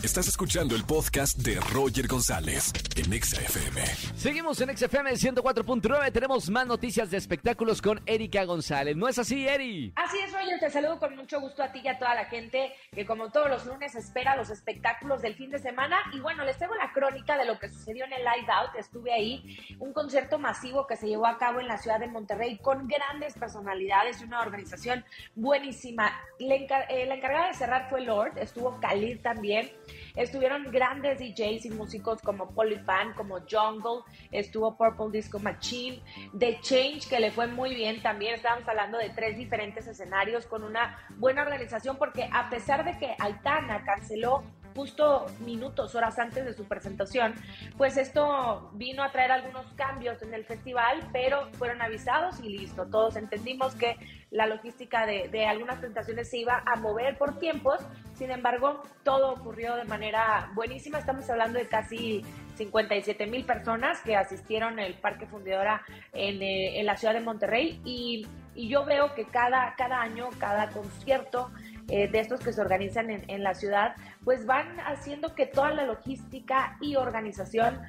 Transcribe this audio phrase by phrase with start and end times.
[0.00, 3.84] Estás escuchando el podcast de Roger González en XFM.
[4.14, 6.12] Seguimos en XFM 104.9.
[6.12, 8.96] Tenemos más noticias de espectáculos con Erika González.
[8.96, 9.92] ¿No es así, Eri?
[9.96, 10.60] Así es, Roger.
[10.60, 13.50] Te saludo con mucho gusto a ti y a toda la gente que, como todos
[13.50, 15.96] los lunes, espera los espectáculos del fin de semana.
[16.12, 18.76] Y bueno, les tengo la crónica de lo que sucedió en el Live Out.
[18.78, 22.56] Estuve ahí, un concierto masivo que se llevó a cabo en la ciudad de Monterrey
[22.58, 25.04] con grandes personalidades y una organización
[25.34, 26.12] buenísima.
[26.38, 29.72] Eh, la encargada de cerrar fue Lord, estuvo Khalid también.
[30.16, 36.02] Estuvieron grandes DJs y músicos como Polypan, como Jungle, estuvo Purple Disco Machine,
[36.38, 38.34] The Change, que le fue muy bien también.
[38.34, 43.14] Estábamos hablando de tres diferentes escenarios con una buena organización, porque a pesar de que
[43.18, 44.44] Aitana canceló
[44.78, 47.34] justo minutos, horas antes de su presentación,
[47.76, 52.86] pues esto vino a traer algunos cambios en el festival, pero fueron avisados y listo.
[52.86, 53.96] Todos entendimos que
[54.30, 57.80] la logística de, de algunas presentaciones se iba a mover por tiempos,
[58.14, 60.98] sin embargo, todo ocurrió de manera buenísima.
[60.98, 62.24] Estamos hablando de casi
[62.56, 65.82] 57 mil personas que asistieron al Parque Fundidora
[66.12, 68.26] en, eh, en, la ciudad de Monterrey y,
[68.58, 71.48] y yo veo que cada, cada año, cada concierto,
[71.86, 75.70] eh, de estos que se organizan en, en la ciudad, pues van haciendo que toda
[75.70, 77.80] la logística y organización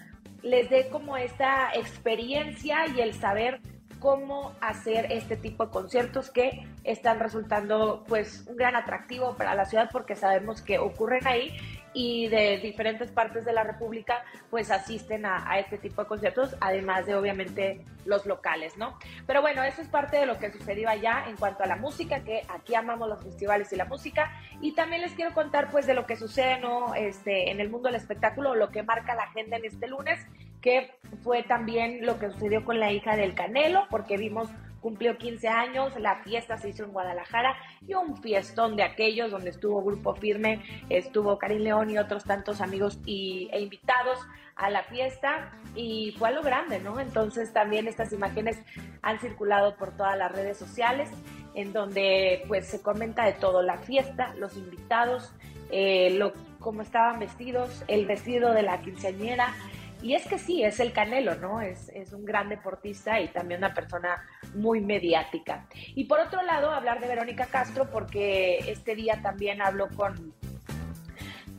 [0.44, 3.62] les dé como esta experiencia y el saber
[4.00, 9.66] cómo hacer este tipo de conciertos que están resultando pues un gran atractivo para la
[9.66, 11.58] ciudad porque sabemos que ocurren ahí
[11.94, 17.06] y de diferentes partes de la República pues asisten a, este tipo de conciertos, además
[17.06, 18.98] de obviamente los locales, ¿no?
[19.28, 22.24] Pero bueno, eso es parte de lo que sucedió allá en cuanto a la música,
[22.24, 24.32] que aquí amamos los festivales y la música,
[24.62, 26.96] y también les quiero contar pues de lo que sucede, ¿no?
[26.96, 30.20] Este, en el mundo del espectáculo, lo que marca la agenda en este lunes,
[30.62, 30.92] que
[31.24, 34.50] fue también lo que sucedió con la hija del Canelo, porque vimos
[34.82, 37.56] cumplió 15 años, la fiesta se hizo en Guadalajara
[37.88, 42.62] y un fiestón de aquellos donde estuvo Grupo Firme, estuvo Karim León y otros tantos
[42.62, 44.20] amigos y, e invitados
[44.56, 47.00] a la fiesta y fue a lo grande, ¿no?
[47.00, 48.62] Entonces también estas imágenes
[49.02, 51.10] han circulado por todas las redes sociales
[51.56, 55.34] en donde pues se comenta de todo, la fiesta, los invitados,
[55.72, 56.20] eh,
[56.60, 59.54] cómo estaban vestidos, el vestido de la quinceañera,
[60.02, 61.62] y es que sí, es el Canelo, ¿no?
[61.62, 64.24] Es, es, un gran deportista y también una persona
[64.56, 65.68] muy mediática.
[65.96, 70.34] Y por otro lado, hablar de Verónica Castro, porque este día también habló con,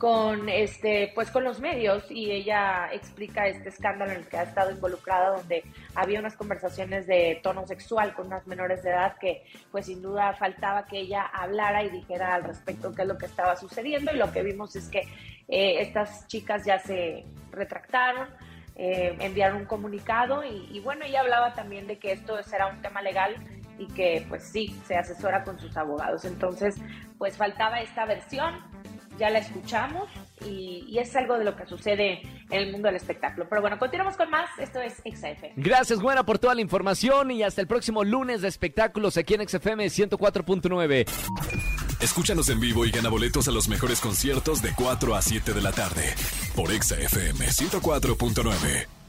[0.01, 4.41] con este pues con los medios y ella explica este escándalo en el que ha
[4.41, 5.63] estado involucrada donde
[5.93, 10.33] había unas conversaciones de tono sexual con unas menores de edad que pues sin duda
[10.33, 14.17] faltaba que ella hablara y dijera al respecto qué es lo que estaba sucediendo y
[14.17, 15.01] lo que vimos es que
[15.47, 18.27] eh, estas chicas ya se retractaron
[18.75, 22.81] eh, enviaron un comunicado y, y bueno ella hablaba también de que esto será un
[22.81, 23.35] tema legal
[23.77, 26.75] y que pues sí se asesora con sus abogados entonces
[27.17, 28.55] pues faltaba esta versión
[29.21, 30.09] ya la escuchamos
[30.45, 33.47] y, es algo de lo que sucede en el mundo del espectáculo.
[33.49, 34.49] Pero bueno, continuamos con más.
[34.59, 35.53] Esto es XFM.
[35.55, 39.47] Gracias, buena, por toda la información y hasta el próximo lunes de espectáculos aquí en
[39.47, 41.07] XFM 104.9.
[42.01, 45.61] Escúchanos en vivo y gana boletos a los mejores conciertos de 4 a 7 de
[45.61, 46.15] la tarde
[46.55, 49.00] por XFM 104.9.